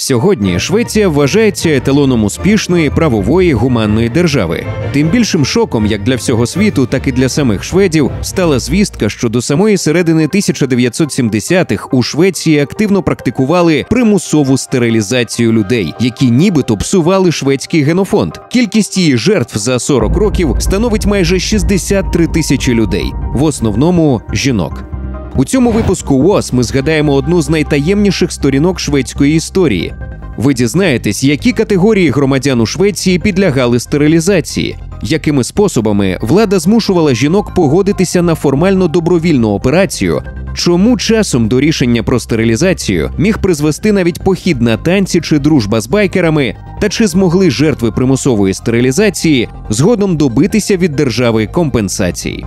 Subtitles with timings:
[0.00, 4.66] Сьогодні Швеція вважається еталоном успішної правової гуманної держави.
[4.92, 9.28] Тим більшим шоком, як для всього світу, так і для самих шведів, стала звістка, що
[9.28, 17.82] до самої середини 1970-х у Швеції активно практикували примусову стерилізацію людей, які нібито псували шведський
[17.82, 18.32] генофонд.
[18.50, 24.89] Кількість її жертв за 40 років становить майже 63 тисячі людей, в основному жінок.
[25.36, 29.94] У цьому випуску УОС ми згадаємо одну з найтаємніших сторінок шведської історії.
[30.36, 38.22] Ви дізнаєтесь, які категорії громадян у Швеції підлягали стерилізації, якими способами влада змушувала жінок погодитися
[38.22, 40.22] на формально добровільну операцію.
[40.54, 45.86] Чому часом до рішення про стерилізацію міг призвести навіть похід на танці чи дружба з
[45.86, 52.46] байкерами, та чи змогли жертви примусової стерилізації згодом добитися від держави компенсації?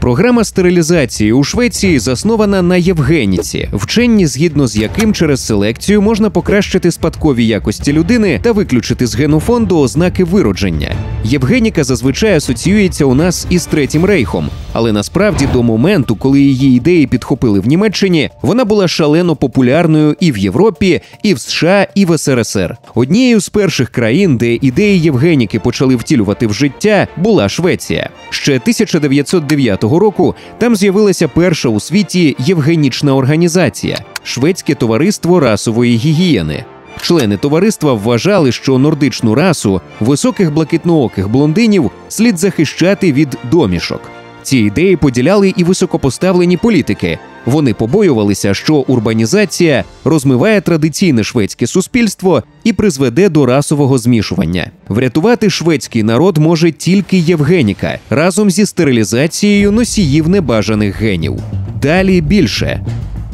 [0.00, 6.90] Програма стерилізації у Швеції заснована на Євгеніці, вченні, згідно з яким через селекцію можна покращити
[6.90, 10.94] спадкові якості людини та виключити з генофонду ознаки виродження.
[11.24, 17.06] Євгеніка зазвичай асоціюється у нас із третім рейхом, але насправді до моменту, коли її ідеї
[17.06, 22.18] підхопили в Німеччині, вона була шалено популярною і в Європі, і в США, і в
[22.18, 22.76] СРСР.
[22.94, 28.10] Однією з перших країн, де ідеї Євгеніки почали втілювати в життя, була Швеція.
[28.30, 36.64] Ще 1909 року там з'явилася перша у світі євгенічна організація Шведське товариство расової гігієни.
[37.00, 44.00] Члени товариства вважали, що нордичну расу високих блакитнооких блондинів слід захищати від домішок.
[44.42, 47.18] Ці ідеї поділяли і високопоставлені політики.
[47.46, 54.70] Вони побоювалися, що урбанізація розмиває традиційне шведське суспільство і призведе до расового змішування.
[54.88, 61.36] Врятувати шведський народ може тільки Євгеніка разом зі стерилізацією носіїв небажаних генів.
[61.82, 62.80] Далі більше.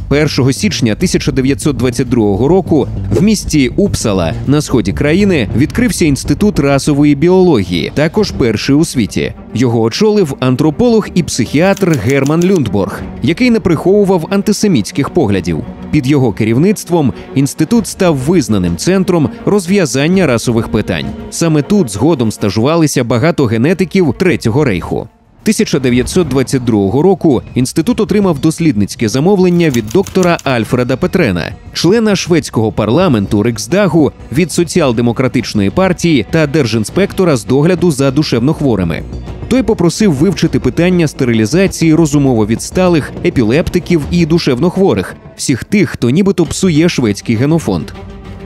[0.09, 8.30] 1 січня 1922 року в місті Упсала на сході країни відкрився інститут расової біології, також
[8.30, 9.35] перший у світі.
[9.55, 15.64] Його очолив антрополог і психіатр Герман Люндборг, який не приховував антисемітських поглядів.
[15.91, 21.07] Під його керівництвом інститут став визнаним центром розв'язання расових питань.
[21.30, 25.09] Саме тут згодом стажувалися багато генетиків Третього рейху.
[25.46, 34.52] 1922 року інститут отримав дослідницьке замовлення від доктора Альфреда Петрена, члена шведського парламенту Риксдагу від
[34.52, 39.02] соціал-демократичної партії та держінспектора з догляду за душевнохворими.
[39.48, 46.89] Той попросив вивчити питання стерилізації розумово відсталих, епілептиків і душевнохворих, всіх тих, хто нібито псує
[46.89, 47.86] шведський генофонд.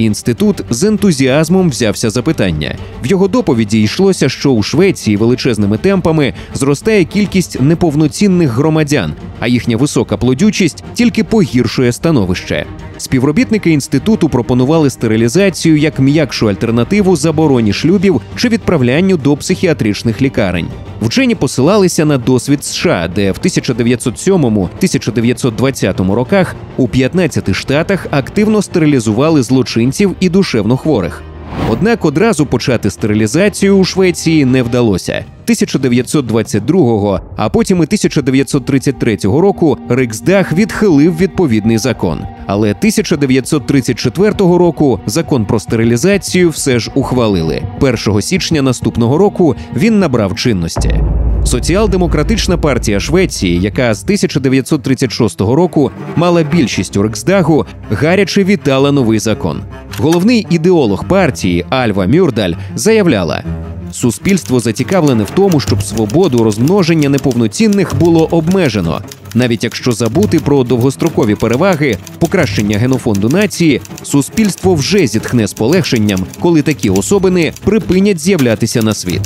[0.00, 2.76] Інститут з ентузіазмом взявся за питання.
[3.04, 9.76] В його доповіді йшлося, що у Швеції величезними темпами зростає кількість неповноцінних громадян, а їхня
[9.76, 12.66] висока плодючість тільки погіршує становище.
[12.98, 20.68] Співробітники інституту пропонували стерилізацію як м'якшу альтернативу забороні шлюбів чи відправлянню до психіатричних лікарень.
[21.02, 30.16] Вчені посилалися на досвід США, де в 1907-1920 роках у 15 штатах активно стерилізували злочинців
[30.20, 31.22] і душевно хворих.
[31.68, 35.24] Однак одразу почати стерилізацію у Швеції не вдалося.
[35.46, 42.20] 1922-го, а потім і 1933 року Риксдаг відхилив відповідний закон.
[42.46, 47.62] Але 1934 року закон про стерилізацію все ж ухвалили.
[47.80, 51.00] 1 січня наступного року він набрав чинності.
[51.44, 59.62] Соціал-демократична партія Швеції, яка з 1936 року мала більшість у Риксдагу, гаряче вітала новий закон.
[60.02, 63.44] Головний ідеолог партії Альва Мюрдаль заявляла.
[63.92, 69.02] Суспільство зацікавлене в тому, щоб свободу розмноження неповноцінних було обмежено,
[69.34, 76.62] навіть якщо забути про довгострокові переваги, покращення генофонду нації, суспільство вже зітхне з полегшенням, коли
[76.62, 79.22] такі особини припинять з'являтися на світ.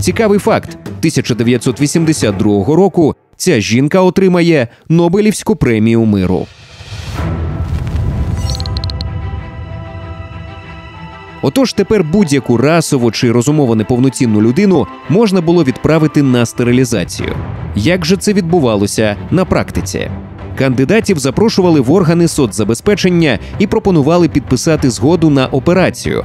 [0.00, 6.46] Цікавий факт: 1982 року ця жінка отримає Нобелівську премію миру.
[11.46, 17.28] Отож, тепер будь-яку расово чи розумово неповноцінну людину можна було відправити на стерилізацію.
[17.76, 20.10] Як же це відбувалося на практиці?
[20.58, 26.24] Кандидатів запрошували в органи соцзабезпечення і пропонували підписати згоду на операцію,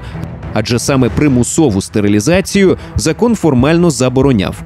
[0.53, 4.63] адже саме примусову стерилізацію закон формально забороняв.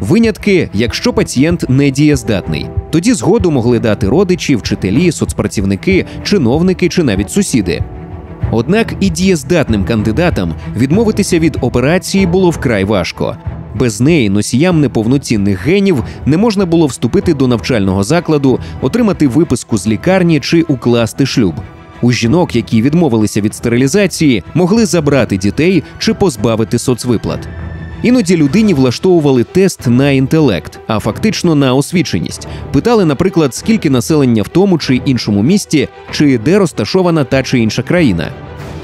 [0.00, 7.30] Винятки, якщо пацієнт не дієздатний, тоді згоду могли дати родичі, вчителі, соцпрацівники, чиновники чи навіть
[7.30, 7.84] сусіди.
[8.50, 13.36] Однак і дієздатним кандидатам відмовитися від операції було вкрай важко.
[13.74, 19.86] Без неї носіям неповноцінних генів не можна було вступити до навчального закладу, отримати виписку з
[19.86, 21.54] лікарні чи укласти шлюб.
[22.02, 27.48] У жінок, які відмовилися від стерилізації, могли забрати дітей чи позбавити соцвиплат.
[28.02, 32.48] Іноді людині влаштовували тест на інтелект, а фактично на освіченість.
[32.72, 37.82] Питали, наприклад, скільки населення в тому чи іншому місті, чи де розташована та чи інша
[37.82, 38.30] країна.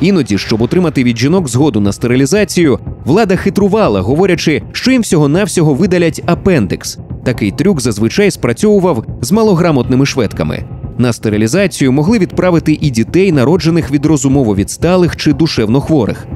[0.00, 6.22] Іноді, щоб отримати від жінок згоду на стерилізацію, влада хитрувала, говорячи, що їм всього-навсього видалять
[6.26, 6.99] апендикс.
[7.25, 10.64] Такий трюк зазвичай спрацьовував з малограмотними шведками.
[10.99, 16.26] На стерилізацію могли відправити і дітей, народжених від розумово відсталих чи душевно хворих.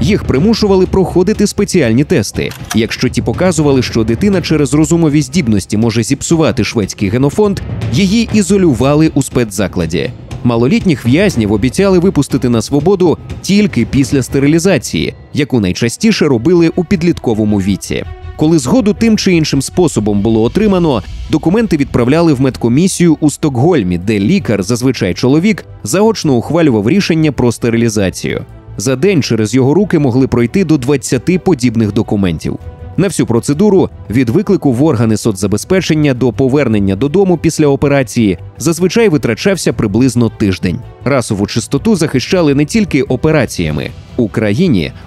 [0.00, 2.50] Їх примушували проходити спеціальні тести.
[2.74, 7.60] Якщо ті показували, що дитина через розумові здібності може зіпсувати шведський генофонд,
[7.92, 10.10] її ізолювали у спецзакладі.
[10.44, 18.04] Малолітніх в'язнів обіцяли випустити на свободу тільки після стерилізації, яку найчастіше робили у підлітковому віці.
[18.36, 24.18] Коли згоду тим чи іншим способом було отримано, документи відправляли в медкомісію у Стокгольмі, де
[24.18, 28.44] лікар, зазвичай чоловік, заочно ухвалював рішення про стерилізацію.
[28.80, 32.58] За день через його руки могли пройти до 20 подібних документів.
[32.96, 39.72] На всю процедуру від виклику в органи соцзабезпечення до повернення додому після операції зазвичай витрачався
[39.72, 40.80] приблизно тиждень.
[41.04, 43.90] Расову чистоту захищали не тільки операціями.
[44.16, 44.28] У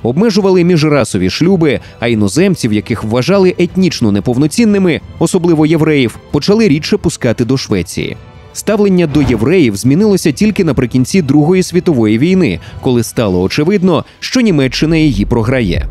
[0.04, 7.58] обмежували міжрасові шлюби, а іноземців, яких вважали етнічно неповноцінними, особливо євреїв, почали рідше пускати до
[7.58, 8.18] Швеції.
[8.54, 15.26] Ставлення до євреїв змінилося тільки наприкінці Другої світової війни, коли стало очевидно, що Німеччина її
[15.26, 15.88] програє.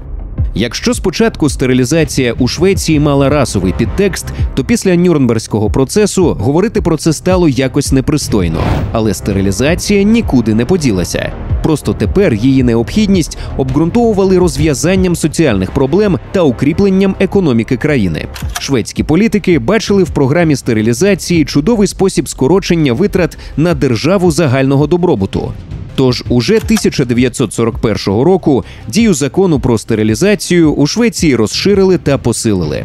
[0.55, 7.12] Якщо спочатку стерилізація у Швеції мала расовий підтекст, то після Нюрнберзького процесу говорити про це
[7.12, 8.61] стало якось непристойно.
[8.93, 11.32] Але стерилізація нікуди не поділася.
[11.62, 18.26] Просто тепер її необхідність обґрунтовували розв'язанням соціальних проблем та укріпленням економіки країни.
[18.58, 25.53] Шведські політики бачили в програмі стерилізації чудовий спосіб скорочення витрат на державу загального добробуту.
[25.94, 32.84] Тож уже 1941 року дію закону про стерилізацію у Швеції розширили та посилили.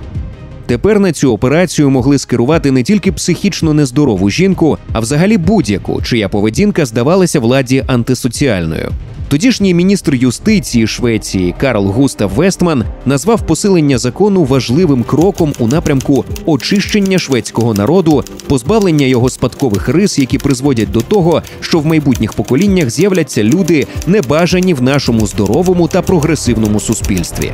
[0.66, 6.30] Тепер на цю операцію могли скерувати не тільки психічно нездорову жінку, а взагалі будь-яку, чия
[6.30, 8.92] поведінка здавалася владі антисоціальною.
[9.28, 17.20] Тодішній міністр юстиції Швеції Карл Густав Вестман назвав посилення закону важливим кроком у напрямку очищення
[17.20, 23.44] шведського народу, позбавлення його спадкових рис, які призводять до того, що в майбутніх поколіннях з'являться
[23.44, 27.52] люди, небажані в нашому здоровому та прогресивному суспільстві.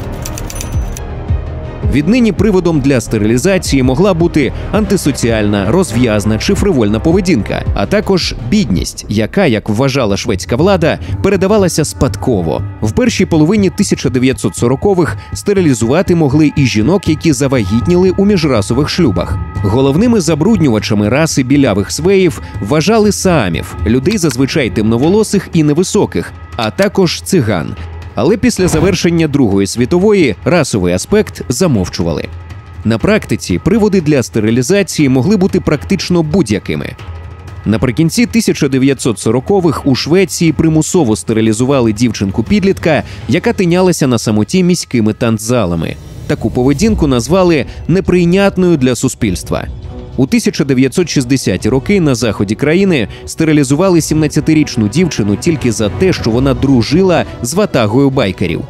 [1.94, 9.46] Віднині приводом для стерилізації могла бути антисоціальна, розв'язна чи фривольна поведінка, а також бідність, яка,
[9.46, 12.62] як вважала шведська влада, передавалася спадково.
[12.82, 19.38] В першій половині 1940-х стерилізувати могли і жінок, які завагітніли у міжрасових шлюбах.
[19.64, 27.76] Головними забруднювачами раси білявих свеїв вважали саамів, людей зазвичай темноволосих і невисоких, а також циган,
[28.16, 32.24] але після завершення Другої світової расовий аспект замовчували.
[32.86, 36.96] На практиці приводи для стерилізації могли бути практично будь-якими.
[37.66, 45.96] Наприкінці 1940-х у Швеції примусово стерилізували дівчинку підлітка, яка тинялася на самоті міськими танцзалами.
[46.28, 49.68] Таку поведінку назвали неприйнятною для суспільства.
[50.22, 57.26] У 1960-ті роки на заході країни стерилізували 17-річну дівчину тільки за те, що вона дружила
[57.42, 58.62] з ватагою байкерів.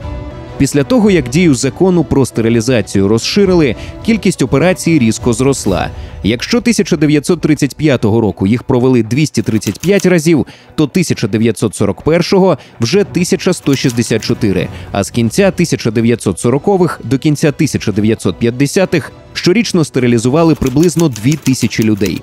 [0.58, 5.89] Після того, як дію закону про стерилізацію розширили, кількість операцій різко зросла.
[6.24, 17.00] Якщо 1935 року їх провели 235 разів, то 1941-го вже 1164, а з кінця 1940-х
[17.03, 22.21] до кінця 1950-х щорічно стерилізували приблизно 2000 людей.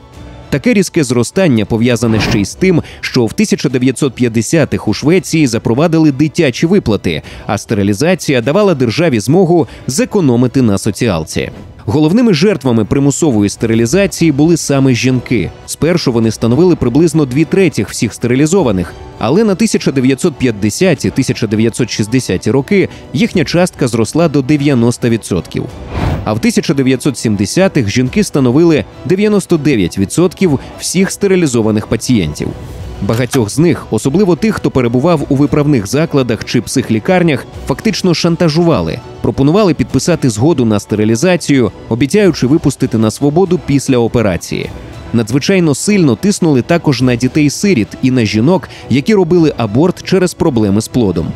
[0.50, 6.66] Таке різке зростання пов'язане ще й з тим, що в 1950-х у Швеції запровадили дитячі
[6.66, 11.50] виплати, а стерилізація давала державі змогу зекономити на соціалці.
[11.84, 15.50] Головними жертвами примусової стерилізації були саме жінки.
[15.66, 24.28] Спершу вони становили приблизно дві третіх всіх стерилізованих, але на 1950-1960 роки їхня частка зросла
[24.28, 25.64] до 90%.
[26.28, 32.48] А в 1970-х жінки становили 99% всіх стерилізованих пацієнтів.
[33.02, 39.74] Багатьох з них, особливо тих, хто перебував у виправних закладах чи психлікарнях, фактично шантажували, пропонували
[39.74, 44.70] підписати згоду на стерилізацію, обіцяючи випустити на свободу після операції.
[45.12, 50.88] Надзвичайно сильно тиснули також на дітей-сиріт і на жінок, які робили аборт через проблеми з
[50.88, 51.32] плодом.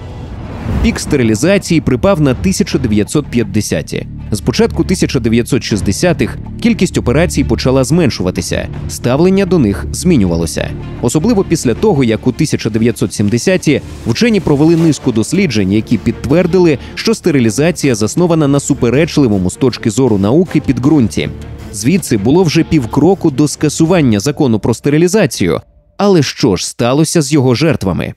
[0.82, 4.06] Пік стерилізації припав на 1950-ті.
[4.30, 10.70] З початку 1960-х кількість операцій почала зменшуватися, ставлення до них змінювалося.
[11.02, 18.48] Особливо після того, як у 1970-ті вчені провели низку досліджень, які підтвердили, що стерилізація заснована
[18.48, 21.28] на суперечливому з точки зору науки підґрунті.
[21.72, 25.60] Звідси було вже півкроку до скасування закону про стерилізацію.
[25.96, 28.14] Але що ж сталося з його жертвами?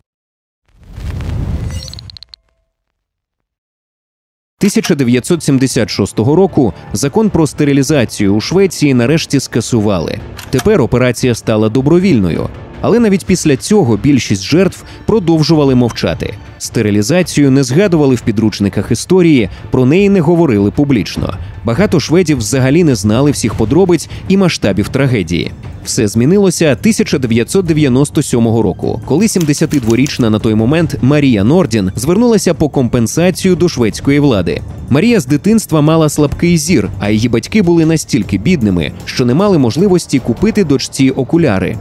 [4.60, 10.20] 1976 року закон про стерилізацію у Швеції нарешті скасували.
[10.50, 12.50] Тепер операція стала добровільною.
[12.82, 16.34] Але навіть після цього більшість жертв продовжували мовчати.
[16.58, 21.34] Стерилізацію не згадували в підручниках історії, про неї не говорили публічно.
[21.64, 25.52] Багато шведів взагалі не знали всіх подробиць і масштабів трагедії.
[25.86, 33.70] Все змінилося 1997 року, коли 72-річна на той момент Марія Нордін звернулася по компенсацію до
[33.70, 34.62] шведської влади.
[34.90, 39.58] Марія з дитинства мала слабкий зір, а її батьки були настільки бідними, що не мали
[39.58, 41.78] можливості купити дочці окуляри.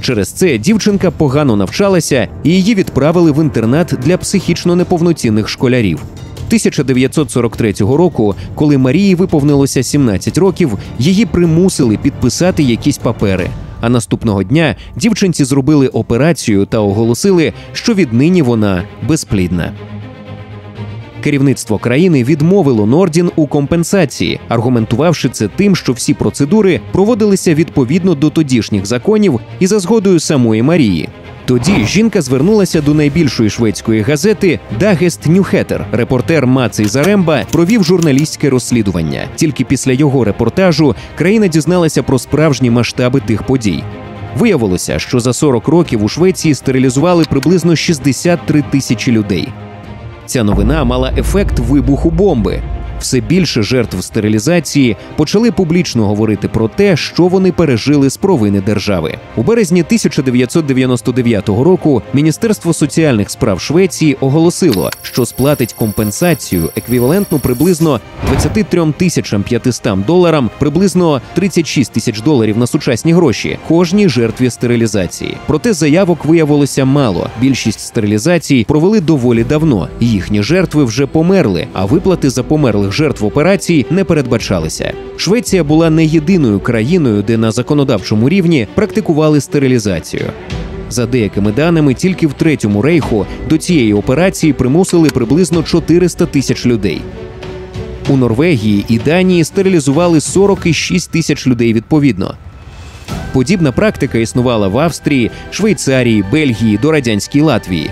[0.00, 6.00] Через це дівчинка погано навчалася і її відправили в інтернат для психічно неповноцінних школярів.
[6.54, 13.50] 1943 року, коли Марії виповнилося 17 років, її примусили підписати якісь папери.
[13.80, 19.72] А наступного дня дівчинці зробили операцію та оголосили, що віднині вона безплідна.
[21.24, 28.30] Керівництво країни відмовило Нордін у компенсації, аргументувавши це тим, що всі процедури проводилися відповідно до
[28.30, 31.08] тодішніх законів і за згодою самої Марії.
[31.46, 35.86] Тоді жінка звернулася до найбільшої шведської газети Дагест Нюхетер.
[35.92, 39.28] Репортер Мацей Заремба провів журналістське розслідування.
[39.36, 43.84] Тільки після його репортажу країна дізналася про справжні масштаби тих подій.
[44.38, 49.48] Виявилося, що за 40 років у Швеції стерилізували приблизно 63 тисячі людей.
[50.26, 52.62] Ця новина мала ефект вибуху бомби.
[53.04, 59.18] Все більше жертв стерилізації почали публічно говорити про те, що вони пережили з провини держави.
[59.36, 68.92] У березні 1999 року Міністерство соціальних справ Швеції оголосило, що сплатить компенсацію еквівалентну приблизно 23
[68.96, 75.36] тисячам 500 доларам, приблизно 36 тисяч доларів на сучасні гроші кожній жертві стерилізації.
[75.46, 77.30] Проте заявок виявилося мало.
[77.40, 79.88] Більшість стерилізацій провели доволі давно.
[80.00, 84.92] Їхні жертви вже померли, а виплати за померлих жертв операцій не передбачалися.
[85.16, 90.24] Швеція була не єдиною країною, де на законодавчому рівні практикували стерилізацію.
[90.90, 97.00] За деякими даними, тільки в третьому рейху до цієї операції примусили приблизно 400 тисяч людей.
[98.08, 102.34] У Норвегії і Данії стерилізували 46 тисяч людей відповідно.
[103.32, 107.90] Подібна практика існувала в Австрії, Швейцарії, Бельгії, до радянській Латвії.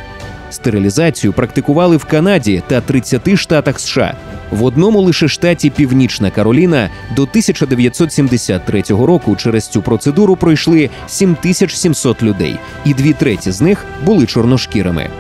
[0.53, 4.15] Стерилізацію практикували в Канаді та 30 штатах США.
[4.51, 12.57] В одному лише штаті Північна Кароліна до 1973 року через цю процедуру пройшли 7700 людей,
[12.85, 15.11] і дві треті з них були чорношкірими.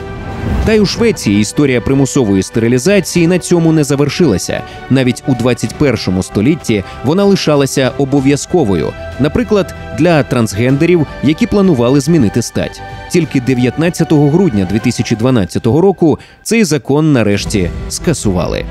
[0.64, 4.62] Та й у Швеції історія примусової стерилізації на цьому не завершилася.
[4.90, 12.80] Навіть у 21 столітті вона лишалася обов'язковою, наприклад, для трансгендерів, які планували змінити стать.
[13.10, 18.64] Тільки 19 грудня 2012 року цей закон нарешті скасували.